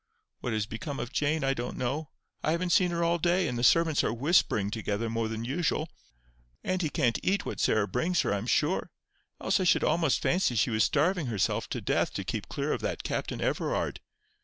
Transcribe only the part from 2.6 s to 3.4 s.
seen her all